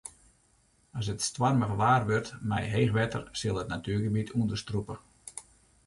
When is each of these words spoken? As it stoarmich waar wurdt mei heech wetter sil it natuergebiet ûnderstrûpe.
As 0.99 1.07
it 1.13 1.21
stoarmich 1.25 1.75
waar 1.81 2.03
wurdt 2.09 2.31
mei 2.49 2.65
heech 2.73 2.93
wetter 2.99 3.23
sil 3.39 3.59
it 3.61 3.71
natuergebiet 3.73 4.33
ûnderstrûpe. 4.39 4.95